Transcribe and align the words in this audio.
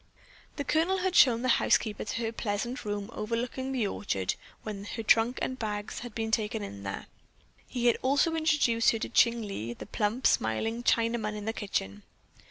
The 0.55 0.63
Colonel 0.63 0.97
had 0.97 1.15
shown 1.15 1.43
the 1.43 1.47
housekeeper 1.61 2.03
to 2.03 2.21
her 2.23 2.31
pleasant 2.31 2.85
room 2.85 3.11
overlooking 3.13 3.71
the 3.71 3.85
orchard 3.85 4.33
when 4.63 4.85
her 4.95 5.03
trunk 5.03 5.37
and 5.43 5.59
bags 5.59 5.99
had 5.99 6.15
been 6.15 6.31
taken 6.31 6.81
there; 6.81 7.05
he 7.67 7.85
had 7.85 7.97
also 8.01 8.33
introduced 8.33 8.89
her 8.89 8.97
to 8.97 9.09
Ching 9.09 9.43
Lee, 9.43 9.73
the 9.75 9.85
plump, 9.85 10.25
smiling 10.25 10.81
Chinaman 10.81 11.35
in 11.35 11.45
the 11.45 11.53
kitchen. 11.53 12.01